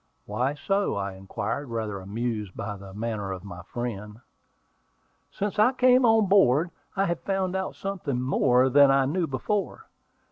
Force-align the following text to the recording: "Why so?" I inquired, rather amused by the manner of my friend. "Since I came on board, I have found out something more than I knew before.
"Why 0.25 0.55
so?" 0.55 0.95
I 0.95 1.11
inquired, 1.13 1.69
rather 1.69 1.99
amused 1.99 2.57
by 2.57 2.75
the 2.75 2.91
manner 2.91 3.31
of 3.31 3.43
my 3.43 3.61
friend. 3.61 4.19
"Since 5.29 5.59
I 5.59 5.73
came 5.73 6.05
on 6.07 6.25
board, 6.25 6.71
I 6.95 7.05
have 7.05 7.19
found 7.19 7.55
out 7.55 7.75
something 7.75 8.19
more 8.19 8.67
than 8.67 8.89
I 8.89 9.05
knew 9.05 9.27
before. 9.27 9.85